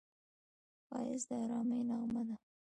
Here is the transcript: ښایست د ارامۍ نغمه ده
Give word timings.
ښایست 0.87 1.27
د 1.29 1.31
ارامۍ 1.43 1.79
نغمه 1.89 2.21
ده 2.27 2.35